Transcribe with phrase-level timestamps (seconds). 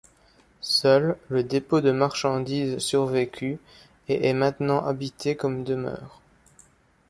[0.61, 3.59] Seul, le dépôt de marchandises survécut,
[4.07, 6.19] et est maintenant habité comme demeure.